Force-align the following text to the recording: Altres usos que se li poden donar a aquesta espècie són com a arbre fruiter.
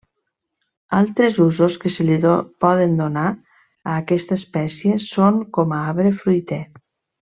Altres 0.99 1.35
usos 1.45 1.75
que 1.83 1.91
se 1.97 2.05
li 2.07 2.17
poden 2.65 2.95
donar 3.01 3.27
a 3.35 3.99
aquesta 3.99 4.39
espècie 4.41 4.97
són 5.05 5.39
com 5.59 5.77
a 5.79 5.83
arbre 5.91 6.15
fruiter. 6.25 6.63